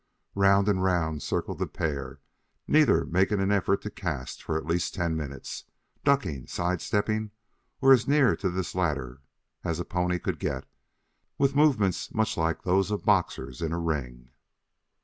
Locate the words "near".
8.07-8.35